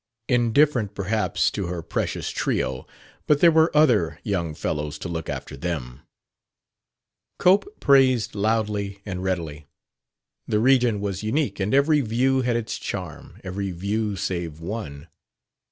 [0.27, 2.87] Indifferent, perhaps, to her precious Trio;
[3.27, 6.01] but there were other young fellows to look after them.
[7.37, 9.67] Cope praised loudly and readily.
[10.47, 15.07] The region was unique and every view had its charm every view save one.